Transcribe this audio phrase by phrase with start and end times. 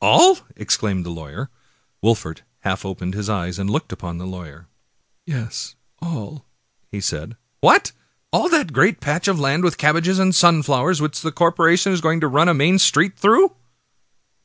[0.00, 1.50] all?" exclaimed the lawyer.
[2.02, 4.66] Wolfert half opened his eyes and looked upon the lawver.
[5.24, 6.44] "Yes, all,"
[7.00, 7.92] said he." What!
[8.32, 12.02] all that great patch of land with cabbages and sunflowers, which the corporation is just
[12.02, 13.54] going to run a main street through?"